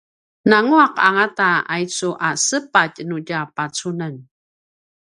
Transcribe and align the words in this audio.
nanguaq 0.49 0.95
angata 1.07 1.49
aicu 1.73 2.09
a 2.27 2.29
sapitj 2.47 2.95
nu 3.07 3.17
tja 3.27 3.39
pacunen 3.55 4.15